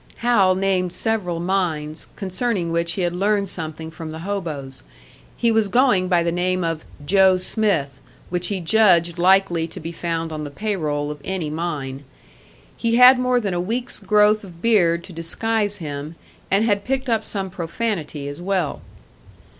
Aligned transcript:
Hal 0.25 0.55
named 0.55 0.91
several 0.93 1.39
mines, 1.39 2.07
concerning 2.15 2.71
which 2.71 2.93
he 2.93 3.03
had 3.03 3.15
learned 3.15 3.47
something 3.49 3.91
from 3.91 4.09
the 4.09 4.21
hoboes. 4.25 4.81
He 5.37 5.51
was 5.51 5.67
going 5.67 6.07
by 6.07 6.23
the 6.23 6.31
name 6.31 6.63
of 6.63 6.83
"Joe 7.05 7.37
Smith," 7.37 8.01
which 8.31 8.47
he 8.47 8.61
judged 8.61 9.19
likely 9.19 9.67
to 9.67 9.79
be 9.79 9.91
found 9.91 10.31
on 10.31 10.43
the 10.43 10.49
payroll 10.49 11.11
of 11.11 11.21
any 11.23 11.51
mine. 11.51 12.03
He 12.75 12.95
had 12.95 13.19
more 13.19 13.39
than 13.39 13.53
a 13.53 13.61
week's 13.61 13.99
growth 13.99 14.43
of 14.43 14.59
beard 14.59 15.03
to 15.03 15.13
disguise 15.13 15.77
him, 15.77 16.15
and 16.49 16.65
had 16.65 16.83
picked 16.83 17.07
up 17.07 17.23
some 17.23 17.51
profanity 17.51 18.27
as 18.27 18.41
well. 18.41 18.81